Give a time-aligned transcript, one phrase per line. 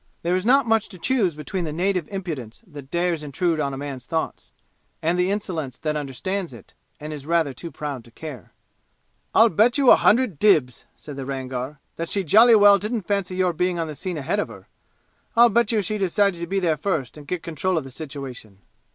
[0.23, 3.77] There is not much to choose between the native impudence that dares intrude on a
[3.77, 4.51] man's thoughts,
[4.99, 8.51] and the insolence that understands it, and is rather too proud to care.
[9.35, 13.35] "I'll bet you a hundred dibs," said the Rangar, "that she jolly well didn't fancy
[13.35, 14.67] your being on the scene ahead of her!
[15.35, 18.57] I'll bet you she decided to be there first and get control of the situation!